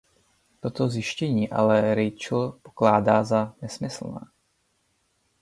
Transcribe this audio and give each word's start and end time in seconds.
Toto 0.59 0.89
zjištění 0.89 1.49
ale 1.49 1.95
Rachel 1.95 2.51
pokládá 2.51 3.23
za 3.23 3.53
nesmyslné. 3.61 4.21